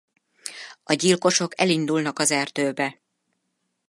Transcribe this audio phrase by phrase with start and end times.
[0.83, 3.01] A gyilkosok elindulnak az erdőbe.